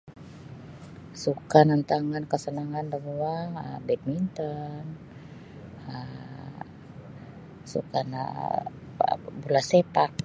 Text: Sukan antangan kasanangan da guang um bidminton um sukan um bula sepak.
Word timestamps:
Sukan 1.23 1.67
antangan 1.77 2.25
kasanangan 2.31 2.85
da 2.91 2.97
guang 3.07 3.49
um 3.63 3.79
bidminton 3.87 4.83
um 5.93 6.57
sukan 7.71 8.07
um 8.21 9.23
bula 9.41 9.61
sepak. 9.69 10.11